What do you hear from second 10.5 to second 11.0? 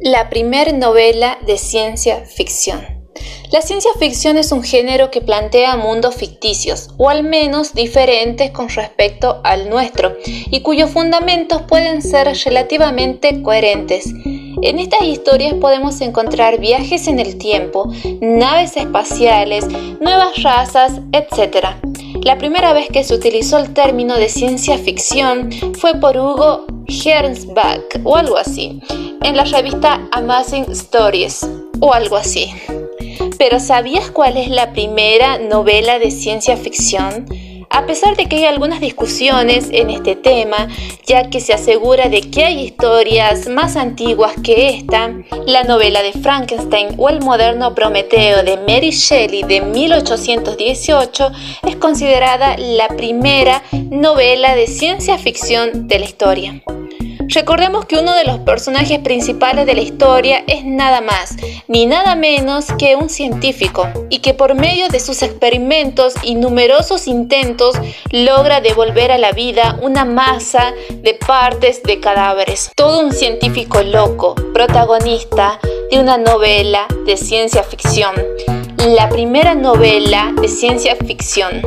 cuyos